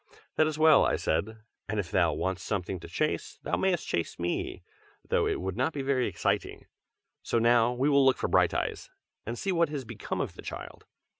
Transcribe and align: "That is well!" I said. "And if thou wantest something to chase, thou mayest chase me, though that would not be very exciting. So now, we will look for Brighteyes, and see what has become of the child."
"That 0.35 0.47
is 0.47 0.57
well!" 0.57 0.83
I 0.83 0.95
said. 0.95 1.43
"And 1.69 1.79
if 1.79 1.91
thou 1.91 2.11
wantest 2.11 2.47
something 2.47 2.79
to 2.79 2.87
chase, 2.87 3.37
thou 3.43 3.55
mayest 3.55 3.87
chase 3.87 4.17
me, 4.17 4.63
though 5.07 5.27
that 5.29 5.39
would 5.39 5.55
not 5.55 5.73
be 5.73 5.83
very 5.83 6.07
exciting. 6.07 6.65
So 7.21 7.37
now, 7.37 7.71
we 7.73 7.87
will 7.87 8.03
look 8.03 8.17
for 8.17 8.27
Brighteyes, 8.27 8.89
and 9.27 9.37
see 9.37 9.51
what 9.51 9.69
has 9.69 9.85
become 9.85 10.19
of 10.19 10.33
the 10.33 10.41
child." 10.41 10.87